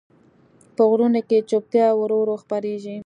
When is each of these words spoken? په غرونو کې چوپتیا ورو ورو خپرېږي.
په 0.75 0.83
غرونو 0.89 1.21
کې 1.29 1.37
چوپتیا 1.49 1.87
ورو 1.95 2.17
ورو 2.21 2.35
خپرېږي. 2.43 2.97